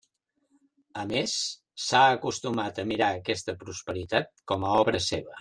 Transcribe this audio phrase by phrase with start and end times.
[1.01, 1.35] A més,
[1.87, 5.39] s'ha acostumat a mirar aquesta prosperitat com a obra seva.